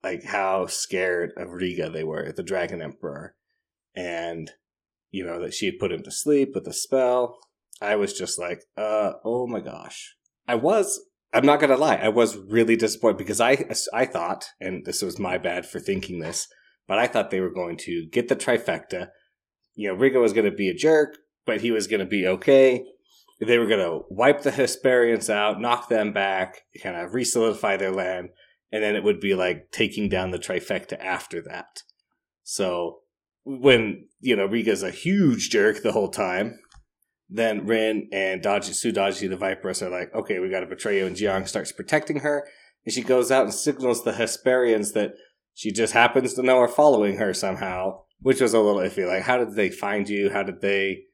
like 0.03 0.23
how 0.23 0.67
scared 0.67 1.31
of 1.37 1.53
Riga 1.53 1.89
they 1.89 2.03
were, 2.03 2.31
the 2.31 2.43
Dragon 2.43 2.81
Emperor, 2.81 3.35
and 3.95 4.51
you 5.11 5.25
know 5.25 5.39
that 5.41 5.53
she 5.53 5.65
had 5.65 5.79
put 5.79 5.91
him 5.91 6.03
to 6.03 6.11
sleep 6.11 6.51
with 6.53 6.67
a 6.67 6.73
spell. 6.73 7.39
I 7.83 7.95
was 7.97 8.13
just 8.13 8.39
like, 8.39 8.63
uh, 8.77 9.13
oh 9.23 9.45
my 9.47 9.59
gosh. 9.59 10.15
I 10.47 10.55
was. 10.55 10.99
I'm 11.33 11.45
not 11.45 11.59
gonna 11.59 11.77
lie. 11.77 11.95
I 11.95 12.09
was 12.09 12.37
really 12.37 12.75
disappointed 12.75 13.17
because 13.17 13.41
I 13.41 13.65
I 13.93 14.05
thought, 14.05 14.45
and 14.59 14.85
this 14.85 15.01
was 15.01 15.19
my 15.19 15.37
bad 15.37 15.65
for 15.65 15.79
thinking 15.79 16.19
this, 16.19 16.47
but 16.87 16.99
I 16.99 17.07
thought 17.07 17.31
they 17.31 17.41
were 17.41 17.53
going 17.53 17.77
to 17.77 18.05
get 18.11 18.27
the 18.27 18.35
trifecta. 18.35 19.09
You 19.75 19.89
know, 19.89 19.95
Riga 19.95 20.19
was 20.19 20.33
going 20.33 20.49
to 20.49 20.55
be 20.55 20.69
a 20.69 20.75
jerk, 20.75 21.17
but 21.45 21.61
he 21.61 21.71
was 21.71 21.87
going 21.87 22.01
to 22.01 22.05
be 22.05 22.27
okay. 22.27 22.85
They 23.39 23.57
were 23.57 23.67
going 23.67 23.79
to 23.79 24.05
wipe 24.09 24.43
the 24.43 24.51
Hesperians 24.51 25.29
out, 25.29 25.59
knock 25.59 25.89
them 25.89 26.13
back, 26.13 26.61
kind 26.81 26.95
of 26.95 27.11
resolidify 27.11 27.79
their 27.79 27.91
land, 27.91 28.29
and 28.71 28.83
then 28.83 28.95
it 28.95 29.03
would 29.03 29.19
be 29.19 29.33
like 29.33 29.71
taking 29.71 30.07
down 30.07 30.31
the 30.31 30.39
trifecta 30.39 30.97
after 30.99 31.41
that. 31.41 31.81
So 32.43 32.99
when, 33.43 34.07
you 34.19 34.35
know, 34.35 34.45
Riga's 34.45 34.83
a 34.83 34.91
huge 34.91 35.49
jerk 35.49 35.81
the 35.81 35.91
whole 35.91 36.09
time, 36.09 36.59
then 37.35 37.65
Rin 37.65 38.09
and 38.13 38.43
Daji, 38.43 38.75
Su 38.75 38.93
Daji 38.93 39.27
the 39.27 39.35
Viperess 39.35 39.81
are 39.81 39.89
like, 39.89 40.13
okay, 40.13 40.37
we 40.37 40.51
got 40.51 40.59
to 40.59 40.67
betray 40.67 40.99
you, 40.99 41.07
and 41.07 41.15
Jiang 41.15 41.47
starts 41.47 41.71
protecting 41.71 42.19
her, 42.19 42.47
and 42.85 42.93
she 42.93 43.01
goes 43.01 43.31
out 43.31 43.45
and 43.45 43.53
signals 43.53 44.03
the 44.03 44.11
Hesperians 44.11 44.93
that 44.93 45.15
she 45.55 45.71
just 45.71 45.93
happens 45.93 46.35
to 46.35 46.43
know 46.43 46.59
are 46.59 46.67
following 46.67 47.17
her 47.17 47.33
somehow, 47.33 48.01
which 48.19 48.39
was 48.39 48.53
a 48.53 48.59
little 48.59 48.81
iffy. 48.81 49.07
Like, 49.07 49.23
how 49.23 49.37
did 49.37 49.55
they 49.55 49.71
find 49.71 50.07
you? 50.07 50.29
How 50.29 50.43
did 50.43 50.61
they, 50.61 51.05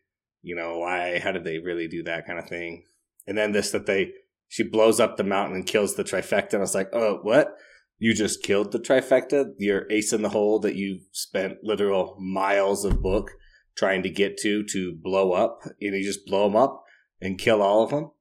you 0.42 0.56
know, 0.56 0.80
why? 0.80 1.20
How 1.20 1.32
did 1.32 1.46
they 1.46 1.60
really 1.60 1.88
do 1.88 2.04
that 2.04 2.28
kind 2.28 2.38
of 2.38 2.50
thing? 2.50 2.84
And 3.26 3.38
then 3.38 3.54
this 3.54 3.72
that 3.72 3.86
they, 3.86 4.12
she 4.50 4.64
blows 4.64 5.00
up 5.00 5.16
the 5.16 5.24
mountain 5.24 5.56
and 5.56 5.66
kills 5.66 5.96
the 5.96 6.04
trifecta. 6.04 6.54
And 6.54 6.58
I 6.58 6.60
was 6.60 6.76
like, 6.76 6.90
oh, 6.92 7.20
what? 7.22 7.56
You 7.98 8.14
just 8.14 8.44
killed 8.44 8.72
the 8.72 8.80
trifecta? 8.80 9.52
Your 9.58 9.90
ace 9.90 10.12
in 10.12 10.22
the 10.22 10.30
hole 10.30 10.60
that 10.60 10.76
you 10.76 11.00
spent 11.12 11.64
literal 11.64 12.18
miles 12.20 12.84
of 12.84 13.02
book 13.02 13.32
trying 13.80 14.04
to 14.04 14.10
get 14.10 14.38
to 14.40 14.64
to 14.66 14.94
blow 15.02 15.32
up, 15.32 15.62
and 15.64 15.96
you 15.96 16.04
just 16.04 16.26
blow 16.26 16.48
them 16.48 16.58
up 16.58 16.84
and 17.22 17.40
kill 17.40 17.62
all 17.62 17.84
of 17.84 17.92
them? 17.92 18.12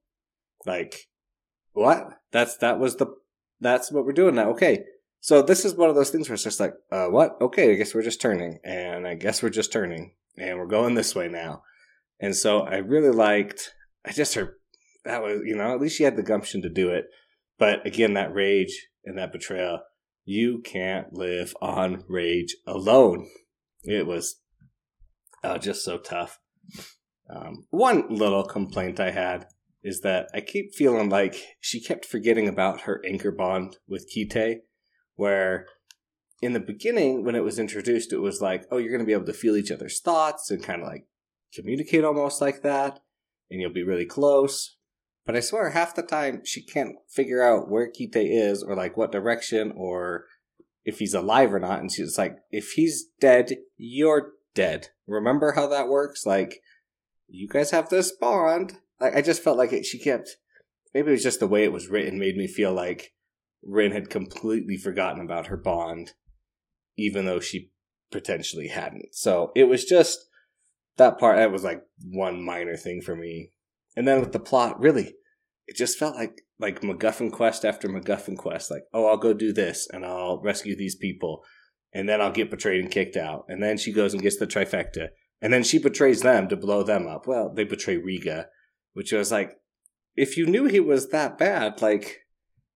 Like, 0.65 1.09
what? 1.73 2.21
That's 2.31 2.57
that 2.59 2.79
was 2.79 2.97
the 2.97 3.07
that's 3.61 3.91
what 3.91 4.05
we're 4.05 4.13
doing 4.13 4.37
now. 4.37 4.51
Okay, 4.51 4.85
so 5.21 5.43
this 5.43 5.65
is 5.65 5.75
one 5.75 5.91
of 5.91 5.97
those 5.97 6.11
things 6.11 6.29
where 6.29 6.35
it's 6.35 6.45
just 6.45 6.61
like, 6.61 6.75
uh, 6.93 7.07
what? 7.07 7.37
Okay, 7.41 7.73
I 7.73 7.75
guess 7.75 7.95
we're 7.95 8.03
just 8.03 8.21
turning, 8.21 8.61
and 8.65 9.07
I 9.07 9.15
guess 9.15 9.43
we're 9.43 9.51
just 9.51 9.73
turning, 9.73 10.15
and 10.37 10.59
we're 10.59 10.67
going 10.67 10.95
this 10.95 11.15
way 11.15 11.29
now. 11.29 11.63
And 12.21 12.37
so 12.37 12.61
I 12.61 12.77
really 12.77 13.11
liked. 13.11 13.75
I 14.07 14.13
just 14.13 14.35
heard 14.35 14.55
that 15.05 15.23
was, 15.23 15.43
you 15.45 15.57
know, 15.57 15.75
at 15.75 15.81
least 15.81 15.97
she 15.97 16.05
had 16.05 16.17
the 16.17 16.23
gumption 16.23 16.63
to 16.63 16.69
do 16.69 16.91
it. 16.91 17.07
But 17.59 17.85
again, 17.87 18.15
that 18.15 18.33
rage 18.33 18.89
and 19.05 19.19
that 19.19 19.33
betrayal, 19.33 19.81
you 20.25 20.61
can't 20.65 21.13
live 21.13 21.55
on 21.61 22.05
rage 22.09 22.57
alone. 22.67 23.29
It 23.83 24.07
was 24.07 24.41
uh, 25.45 25.59
just 25.59 25.85
so 25.85 25.99
tough. 25.99 26.39
Um, 27.31 27.67
one 27.71 28.07
little 28.09 28.45
complaint 28.45 29.01
I 29.01 29.11
had 29.11 29.47
is 29.83 30.01
that 30.01 30.29
I 30.35 30.41
keep 30.41 30.75
feeling 30.75 31.09
like 31.09 31.37
she 31.61 31.81
kept 31.81 32.05
forgetting 32.05 32.49
about 32.49 32.83
her 32.83 33.03
anchor 33.07 33.31
bond 33.31 33.77
with 33.87 34.09
Kite 34.13 34.63
where 35.19 35.67
in 36.41 36.53
the 36.53 36.61
beginning 36.61 37.25
when 37.25 37.35
it 37.35 37.43
was 37.45 37.59
introduced 37.59 38.13
it 38.13 38.19
was 38.19 38.41
like 38.41 38.65
oh 38.71 38.79
you're 38.79 38.93
going 38.93 39.01
to 39.01 39.07
be 39.07 39.13
able 39.13 39.27
to 39.27 39.33
feel 39.33 39.57
each 39.57 39.71
other's 39.71 40.01
thoughts 40.01 40.51
and 40.51 40.63
kind 40.63 40.81
of 40.81 40.89
like 40.89 41.07
communicate 41.53 42.05
almost 42.05 42.41
like 42.41 42.63
that 42.63 43.01
and 43.51 43.61
you'll 43.61 43.73
be 43.73 43.83
really 43.83 44.07
close 44.07 44.77
but 45.27 45.35
i 45.35 45.41
swear 45.41 45.71
half 45.71 45.95
the 45.95 46.03
time 46.03 46.41
she 46.45 46.63
can't 46.63 46.95
figure 47.09 47.43
out 47.43 47.69
where 47.69 47.91
kite 47.91 48.15
is 48.15 48.63
or 48.63 48.77
like 48.77 48.97
what 48.97 49.13
direction 49.13 49.73
or 49.77 50.25
if 50.85 51.01
he's 51.01 51.15
alive 51.15 51.53
or 51.53 51.59
not 51.59 51.81
and 51.81 51.91
she's 51.91 52.17
like 52.17 52.37
if 52.51 52.73
he's 52.73 53.07
dead 53.21 53.57
you're 53.77 54.33
dead 54.55 54.89
remember 55.09 55.53
how 55.53 55.67
that 55.67 55.89
works 55.89 56.25
like 56.25 56.61
you 57.27 57.49
guys 57.49 57.71
have 57.71 57.89
this 57.89 58.13
bond 58.13 58.75
like 59.01 59.17
i 59.17 59.23
just 59.23 59.43
felt 59.43 59.59
like 59.59 59.73
it, 59.73 59.85
she 59.85 59.99
kept 59.99 60.37
maybe 60.95 61.09
it 61.09 61.13
was 61.13 61.23
just 61.23 61.41
the 61.41 61.47
way 61.47 61.65
it 61.65 61.73
was 61.73 61.89
written 61.89 62.19
made 62.19 62.37
me 62.37 62.47
feel 62.47 62.73
like 62.73 63.13
Rin 63.63 63.93
had 63.93 64.11
completely 64.11 64.77
forgotten 64.77 65.21
about 65.21 65.47
her 65.47 65.57
bond, 65.57 66.13
even 66.97 67.25
though 67.25 67.41
she 67.41 67.71
potentially 68.11 68.69
hadn't. 68.69 69.15
So 69.15 69.53
it 69.55 69.65
was 69.65 69.85
just 69.85 70.29
that 70.97 71.19
part. 71.19 71.37
That 71.37 71.53
was 71.53 71.65
like 71.65 71.83
one 72.03 72.45
minor 72.45 72.77
thing 72.77 73.01
for 73.01 73.17
me. 73.17 73.53
And 73.97 74.07
then 74.07 74.21
with 74.21 74.33
the 74.33 74.39
plot, 74.39 74.81
really, 74.81 75.15
it 75.67 75.77
just 75.77 75.99
felt 75.99 76.15
like 76.15 76.43
like 76.61 76.81
MacGuffin 76.81 77.33
quest 77.33 77.65
after 77.65 77.89
MacGuffin 77.89 78.37
quest. 78.37 78.71
Like, 78.71 78.85
oh, 78.93 79.07
I'll 79.07 79.17
go 79.17 79.33
do 79.33 79.53
this 79.53 79.89
and 79.93 80.05
I'll 80.05 80.41
rescue 80.41 80.77
these 80.77 80.97
people, 80.97 81.43
and 81.93 82.09
then 82.09 82.21
I'll 82.21 82.33
get 82.33 82.51
betrayed 82.51 82.81
and 82.81 82.91
kicked 82.91 83.17
out. 83.17 83.45
And 83.49 83.63
then 83.63 83.79
she 83.79 83.93
goes 83.93 84.13
and 84.13 84.23
gets 84.23 84.39
the 84.39 84.47
trifecta, 84.47 85.09
and 85.41 85.53
then 85.53 85.63
she 85.63 85.79
betrays 85.79 86.21
them 86.23 86.49
to 86.49 86.57
blow 86.57 86.83
them 86.83 87.07
up. 87.07 87.27
Well, 87.27 87.53
they 87.55 87.65
betray 87.65 87.97
Riga, 87.97 88.49
which 88.93 89.13
was 89.13 89.33
like, 89.33 89.53
if 90.17 90.37
you 90.37 90.47
knew 90.47 90.67
he 90.67 90.81
was 90.81 91.11
that 91.11 91.39
bad, 91.39 91.81
like 91.81 92.19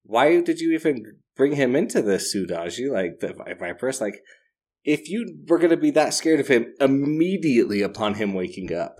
why 0.04 0.40
did 0.40 0.60
you 0.60 0.72
even 0.72 1.04
bring 1.36 1.54
him 1.54 1.76
into 1.76 2.02
this 2.02 2.32
Su 2.32 2.46
Daji, 2.46 2.90
like 2.90 3.20
the 3.20 3.28
Viperess? 3.28 4.00
Like, 4.00 4.20
if 4.84 5.08
you 5.08 5.44
were 5.46 5.58
going 5.58 5.70
to 5.70 5.76
be 5.76 5.92
that 5.92 6.14
scared 6.14 6.40
of 6.40 6.48
him 6.48 6.74
immediately 6.80 7.82
upon 7.82 8.14
him 8.14 8.34
waking 8.34 8.72
up, 8.72 8.96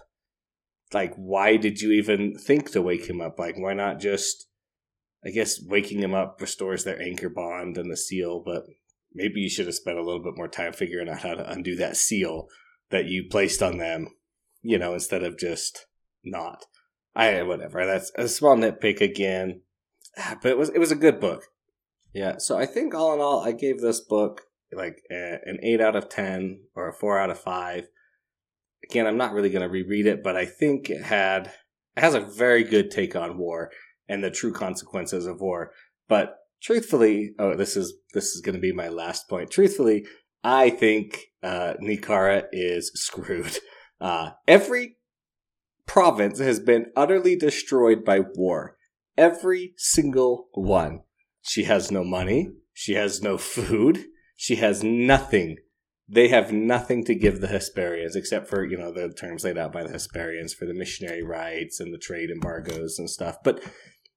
like, 0.93 1.15
why 1.17 1.57
did 1.57 1.81
you 1.81 1.93
even 1.93 2.37
think 2.37 2.71
to 2.73 2.83
wake 2.83 3.07
him 3.07 3.21
up? 3.21 3.39
Like, 3.39 3.57
why 3.59 3.75
not 3.75 3.99
just, 3.99 4.47
I 5.25 5.31
guess, 5.31 5.61
waking 5.65 6.01
him 6.01 6.15
up 6.15 6.37
restores 6.41 6.85
their 6.85 7.01
anchor 7.01 7.31
bond 7.31 7.79
and 7.79 7.91
the 7.91 7.97
seal, 7.97 8.43
but 8.45 8.65
maybe 9.15 9.41
you 9.41 9.49
should 9.49 9.67
have 9.67 9.75
spent 9.75 9.99
a 9.99 10.03
little 10.03 10.23
bit 10.23 10.37
more 10.37 10.49
time 10.49 10.73
figuring 10.73 11.09
out 11.09 11.21
how 11.21 11.35
to 11.35 11.51
undo 11.51 11.77
that 11.77 11.97
seal 11.97 12.49
that 12.91 13.07
you 13.07 13.25
placed 13.31 13.63
on 13.63 13.79
them, 13.79 14.09
you 14.63 14.79
know, 14.79 14.95
instead 14.95 15.23
of 15.23 15.39
just 15.39 15.87
not. 16.25 16.67
I, 17.15 17.43
whatever. 17.43 17.85
That's 17.85 18.11
a 18.17 18.29
small 18.29 18.57
nitpick 18.57 19.01
again. 19.01 19.63
Ah, 20.19 20.39
but 20.43 20.51
it 20.51 20.59
was 20.59 20.71
it 20.71 20.79
was 20.79 20.93
a 20.93 20.97
good 20.97 21.21
book. 21.21 21.45
Yeah, 22.13 22.39
so 22.39 22.59
I 22.59 22.67
think 22.67 22.95
all 22.95 23.15
in 23.15 23.21
all, 23.21 23.41
I 23.41 23.53
gave 23.53 23.81
this 23.81 24.01
book 24.01 24.43
like 24.73 25.03
a, 25.11 25.39
an 25.45 25.59
eight 25.63 25.81
out 25.81 25.97
of 25.97 26.09
ten 26.09 26.61
or 26.75 26.89
a 26.89 26.93
four 26.93 27.19
out 27.19 27.31
of 27.31 27.39
five. 27.39 27.89
Again, 28.89 29.07
I'm 29.07 29.17
not 29.17 29.33
really 29.33 29.51
going 29.51 29.63
to 29.63 29.69
reread 29.69 30.07
it, 30.07 30.23
but 30.23 30.37
I 30.37 30.45
think 30.45 30.91
it 30.91 31.03
had 31.03 31.53
it 31.97 32.01
has 32.01 32.15
a 32.15 32.21
very 32.21 32.65
good 32.65 32.91
take 32.91 33.15
on 33.17 33.39
war 33.39 33.71
and 34.09 34.23
the 34.23 34.31
true 34.31 34.53
consequences 34.53 35.27
of 35.27 35.41
war. 35.41 35.73
But 36.09 36.37
truthfully, 36.63 37.35
oh, 37.39 37.55
this 37.57 37.77
is 37.77 37.95
this 38.15 38.35
is 38.35 38.41
going 38.41 38.55
to 38.55 38.61
be 38.61 38.73
my 38.73 38.89
last 38.89 39.29
point. 39.29 39.51
Truthfully, 39.51 40.07
I 40.45 40.71
think 40.71 41.19
uh, 41.43 41.75
Nikara 41.83 42.45
is 42.53 42.91
screwed. 42.95 43.59
Uh, 44.01 44.33
every 44.49 44.97
province 45.87 46.41
has 46.41 46.59
been 46.59 46.87
utterly 46.97 47.37
destroyed 47.37 48.05
by 48.05 48.19
war. 48.35 48.77
Every 49.17 49.75
single 49.77 50.49
one. 50.55 51.03
She 51.41 51.63
has 51.65 51.93
no 51.93 52.03
money. 52.03 52.51
She 52.73 52.95
has 52.95 53.23
no 53.23 53.39
food. 53.39 54.07
She 54.35 54.57
has 54.57 54.83
nothing. 54.83 55.59
They 56.09 56.27
have 56.27 56.53
nothing 56.53 57.05
to 57.05 57.15
give 57.15 57.41
the 57.41 57.47
Hesperians 57.47 58.17
except 58.17 58.49
for, 58.49 58.65
you 58.65 58.77
know, 58.77 58.93
the 58.93 59.13
terms 59.13 59.45
laid 59.45 59.57
out 59.57 59.73
by 59.73 59.85
the 59.85 59.93
Hesperians 59.93 60.53
for 60.53 60.67
the 60.67 60.75
missionary 60.75 61.23
rights 61.23 61.79
and 61.79 61.95
the 61.95 61.99
trade 61.99 62.29
embargoes 62.29 62.99
and 62.99 63.09
stuff. 63.09 63.37
But 63.45 63.63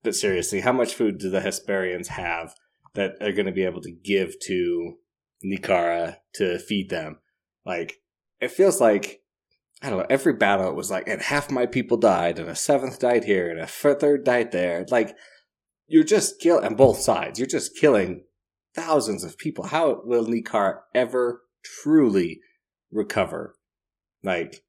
but 0.05 0.15
seriously, 0.15 0.61
how 0.61 0.71
much 0.71 0.93
food 0.93 1.17
do 1.17 1.29
the 1.29 1.41
Hesperians 1.41 2.07
have 2.07 2.55
that 2.93 3.15
are 3.19 3.33
going 3.33 3.47
to 3.47 3.51
be 3.51 3.65
able 3.65 3.81
to 3.81 3.91
give 3.91 4.39
to 4.43 4.93
Nikara 5.45 6.17
to 6.35 6.57
feed 6.59 6.89
them? 6.89 7.19
Like, 7.65 7.97
it 8.39 8.51
feels 8.51 8.79
like 8.79 9.21
I 9.81 9.89
don't 9.89 9.99
know. 9.99 10.05
Every 10.09 10.33
battle 10.33 10.69
it 10.69 10.75
was 10.75 10.89
like, 10.89 11.07
and 11.07 11.21
half 11.21 11.51
my 11.51 11.65
people 11.65 11.97
died, 11.97 12.39
and 12.39 12.49
a 12.49 12.55
seventh 12.55 12.99
died 12.99 13.25
here, 13.25 13.49
and 13.49 13.59
a 13.59 13.67
third 13.67 14.23
died 14.23 14.51
there. 14.51 14.85
Like, 14.89 15.15
you're 15.87 16.03
just 16.03 16.39
killing 16.39 16.65
on 16.65 16.75
both 16.75 16.99
sides. 16.99 17.37
You're 17.37 17.47
just 17.47 17.77
killing 17.77 18.23
thousands 18.73 19.23
of 19.23 19.37
people. 19.37 19.67
How 19.67 20.01
will 20.05 20.25
Nikar 20.25 20.79
ever 20.93 21.41
truly 21.63 22.39
recover? 22.91 23.55
Like, 24.23 24.63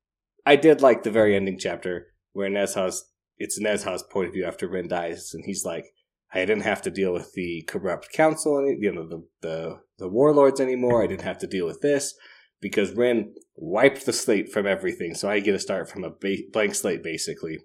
I 0.45 0.57
did 0.57 0.83
like 0.83 1.03
the 1.03 1.11
very 1.11 1.37
ending 1.37 1.59
chapter 1.59 2.09
where 2.33 2.51
Nezha's 2.51 3.05
it's 3.39 3.61
Nezha's 3.61 4.03
point 4.03 4.29
of 4.29 4.35
view 4.35 4.45
after 4.45 4.69
Ren 4.69 4.89
dies, 4.89 5.33
and 5.35 5.45
he's 5.45 5.65
like, 5.65 5.93
I 6.33 6.41
didn't 6.41 6.63
have 6.63 6.83
to 6.83 6.91
deal 6.91 7.13
with 7.13 7.33
the 7.35 7.63
corrupt 7.67 8.13
council, 8.13 8.61
you 8.79 8.93
know, 8.93 9.07
the 9.07 9.27
the 9.41 9.81
the 9.99 10.09
warlords 10.09 10.61
anymore. 10.61 11.03
I 11.03 11.07
didn't 11.07 11.23
have 11.23 11.39
to 11.39 11.47
deal 11.47 11.67
with 11.67 11.81
this 11.81 12.15
because 12.61 12.93
Ren 12.93 13.35
wiped 13.55 14.07
the 14.07 14.13
slate 14.13 14.53
from 14.53 14.67
everything. 14.67 15.15
So 15.15 15.31
I 15.31 15.41
get 15.41 15.53
to 15.53 15.59
start 15.59 15.89
from 15.89 16.05
a 16.05 16.11
ba- 16.11 16.45
blank 16.53 16.75
slate 16.75 17.03
basically, 17.03 17.59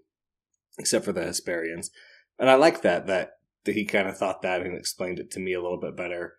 except 0.77 1.05
for 1.05 1.11
the 1.11 1.21
Hesperians. 1.21 1.89
And 2.37 2.49
I 2.49 2.55
like 2.55 2.81
that 2.81 3.07
that 3.07 3.31
that 3.65 3.75
he 3.75 3.85
kind 3.85 4.07
of 4.07 4.17
thought 4.17 4.41
that 4.41 4.61
and 4.61 4.77
explained 4.77 5.19
it 5.19 5.31
to 5.31 5.39
me 5.39 5.53
a 5.53 5.61
little 5.61 5.79
bit 5.79 5.97
better. 5.97 6.35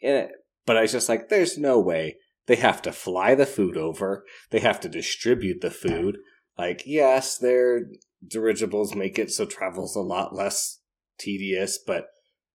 It, 0.00 0.30
but 0.66 0.76
I 0.76 0.82
was 0.82 0.92
just 0.92 1.08
like, 1.08 1.28
there's 1.28 1.58
no 1.58 1.80
way 1.80 2.16
they 2.46 2.56
have 2.56 2.82
to 2.82 2.92
fly 2.92 3.34
the 3.34 3.46
food 3.46 3.76
over. 3.76 4.24
They 4.50 4.60
have 4.60 4.80
to 4.80 4.88
distribute 4.88 5.60
the 5.60 5.70
food. 5.70 6.18
Like, 6.58 6.82
yes, 6.86 7.38
their 7.38 7.86
dirigibles 8.26 8.94
make 8.94 9.18
it 9.18 9.30
so 9.30 9.46
travel's 9.46 9.96
a 9.96 10.00
lot 10.00 10.34
less 10.34 10.80
tedious, 11.18 11.78
but 11.84 12.08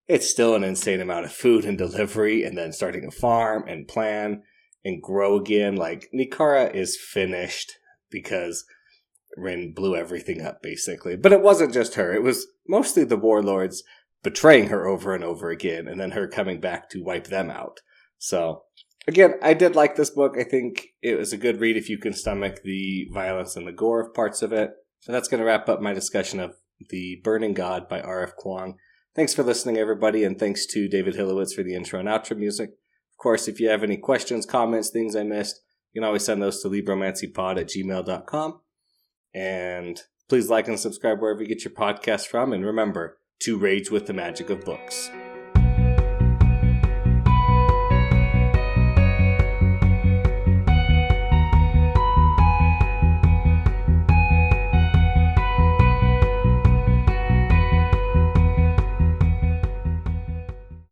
it's 0.08 0.30
still 0.30 0.56
an 0.56 0.64
insane 0.64 1.02
amount 1.02 1.26
of 1.26 1.32
food 1.32 1.66
and 1.66 1.78
delivery 1.78 2.44
and 2.44 2.58
then 2.58 2.74
starting 2.74 3.06
a 3.06 3.12
farm 3.12 3.64
and 3.68 3.88
plan 3.88 4.44
and 4.84 5.02
grow 5.02 5.38
again. 5.38 5.76
Like 5.76 6.10
Nikara 6.14 6.74
is 6.74 7.00
finished 7.00 7.74
because 8.10 8.66
Rin 9.38 9.74
blew 9.74 9.96
everything 9.96 10.42
up 10.42 10.62
basically. 10.62 11.16
But 11.16 11.34
it 11.34 11.42
wasn't 11.42 11.74
just 11.74 11.96
her. 11.96 12.14
It 12.14 12.24
was 12.24 12.48
mostly 12.68 13.04
the 13.04 13.18
warlords 13.18 13.84
betraying 14.24 14.68
her 14.68 14.88
over 14.88 15.16
and 15.16 15.24
over 15.24 15.50
again 15.50 15.88
and 15.88 16.00
then 16.00 16.12
her 16.12 16.28
coming 16.28 16.60
back 16.60 16.90
to 16.90 17.04
wipe 17.04 17.28
them 17.28 17.50
out. 17.50 17.80
So 18.18 18.64
again, 19.08 19.36
I 19.42 19.54
did 19.54 19.76
like 19.76 19.96
this 19.96 20.10
book. 20.10 20.36
I 20.38 20.44
think 20.44 20.88
it 21.02 21.18
was 21.18 21.34
a 21.34 21.38
good 21.38 21.60
read 21.60 21.78
if 21.78 21.90
you 21.90 21.98
can 21.98 22.14
stomach 22.14 22.62
the 22.64 23.08
violence 23.14 23.56
and 23.56 23.66
the 23.66 23.72
gore 23.72 24.02
of 24.02 24.14
parts 24.14 24.42
of 24.42 24.52
it. 24.52 24.72
So 25.02 25.12
that's 25.12 25.28
going 25.28 25.40
to 25.40 25.46
wrap 25.46 25.68
up 25.68 25.82
my 25.82 25.94
discussion 25.94 26.40
of 26.40 26.56
The 26.90 27.20
Burning 27.24 27.54
God 27.54 27.90
by 27.90 28.02
R.F. 28.02 28.34
Kuang. 28.38 28.76
Thanks 29.16 29.34
for 29.34 29.44
listening, 29.44 29.78
everybody, 29.78 30.24
and 30.24 30.40
thanks 30.40 30.66
to 30.68 30.88
David 30.88 31.16
Hillowitz 31.16 31.54
for 31.54 31.64
the 31.64 31.76
intro 31.76 32.00
and 32.00 32.08
outro 32.08 32.38
music 32.38 32.70
Of 33.12 33.18
course, 33.18 33.48
if 33.48 33.60
you 33.60 33.68
have 33.70 33.84
any 33.84 33.98
questions, 33.98 34.46
comments, 34.46 34.90
things 34.90 35.16
I 35.16 35.24
missed, 35.24 35.60
you 35.92 36.00
can 36.00 36.08
always 36.08 36.24
send 36.24 36.42
those 36.42 36.62
to 36.62 36.70
libromancypod 36.70 37.60
at 37.60 37.68
gmail.com. 37.68 38.62
And 39.34 40.02
please 40.30 40.50
like 40.50 40.68
and 40.68 40.80
subscribe 40.80 41.20
wherever 41.20 41.42
you 41.42 41.48
get 41.48 41.66
your 41.66 41.74
podcast 41.74 42.28
from. 42.28 42.54
And 42.54 42.66
remember 42.66 43.18
to 43.40 43.58
rage 43.58 43.90
with 43.90 44.06
the 44.06 44.14
magic 44.14 44.50
of 44.50 44.64
books. 44.64 45.10